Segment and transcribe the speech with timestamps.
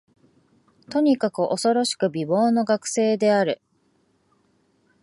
[0.89, 3.61] とにかく、おそろしく美貌の学生である